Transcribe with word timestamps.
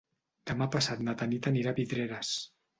Demà 0.51 0.67
passat 0.77 1.05
na 1.09 1.15
Tanit 1.21 1.53
anirà 1.53 1.77
a 1.77 1.81
Vidreres. 1.83 2.35